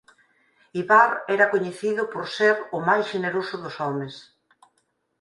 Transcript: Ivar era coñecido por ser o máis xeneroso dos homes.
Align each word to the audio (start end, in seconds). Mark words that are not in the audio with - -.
Ivar 0.81 1.11
era 1.35 1.51
coñecido 1.53 2.01
por 2.13 2.25
ser 2.37 2.55
o 2.77 2.79
máis 2.87 3.05
xeneroso 3.11 3.55
dos 3.63 3.75
homes. 3.83 4.13